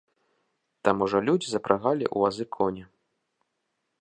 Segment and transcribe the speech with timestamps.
[0.87, 2.83] Там ужо людзі запрагалі ў вазы коні.